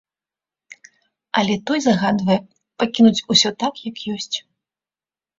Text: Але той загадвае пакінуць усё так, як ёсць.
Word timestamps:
Але 1.41 1.55
той 1.69 1.79
загадвае 1.85 2.37
пакінуць 2.83 3.25
усё 3.35 3.49
так, 3.65 3.73
як 3.89 3.97
ёсць. 4.15 4.37